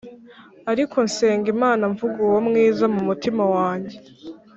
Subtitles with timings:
[0.71, 3.95] Ariko nsenga Imana mvuga, uwo mwiza mu mutima wanjye